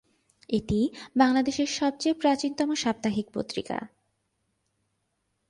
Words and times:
এটি 0.49 0.79
বাংলাদেশের 1.17 1.69
সবচেয়ে 1.79 2.19
প্রাচীনতম 2.21 2.69
সাপ্তাহিক 2.75 3.27
পত্রিকা। 3.33 3.77